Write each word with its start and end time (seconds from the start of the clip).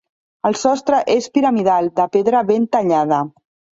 El 0.49 0.55
sostre 0.61 1.01
és 1.15 1.29
piramidal 1.39 1.91
de 2.01 2.07
pedra 2.17 2.45
ben 2.51 2.67
tallada. 2.77 3.21